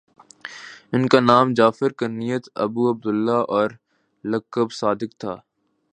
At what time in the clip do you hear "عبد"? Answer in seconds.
2.91-3.05